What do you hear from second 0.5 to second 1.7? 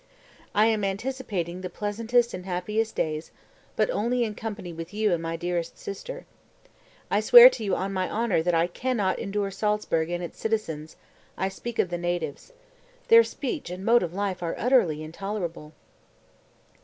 I am anticipating the